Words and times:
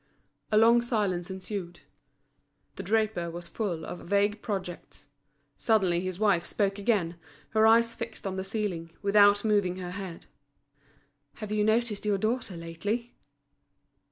A 0.51 0.57
long 0.57 0.81
silence 0.81 1.29
ensued. 1.29 1.81
The 2.75 2.81
draper 2.81 3.29
was 3.29 3.47
full 3.47 3.85
of 3.85 3.99
vague 3.99 4.41
projects. 4.41 5.09
Suddenly 5.57 5.99
his 6.01 6.17
wife 6.17 6.43
spoke 6.43 6.79
again, 6.79 7.17
her 7.49 7.67
eyes 7.67 7.93
fixed 7.93 8.25
on 8.25 8.35
the 8.35 8.43
ceiling, 8.43 8.89
without 9.03 9.45
moving 9.45 9.75
her 9.75 9.91
head: 9.91 10.25
"Have 11.35 11.51
you 11.51 11.63
noticed 11.63 12.03
your 12.03 12.17
daughter 12.17 12.57
lately?" 12.57 13.13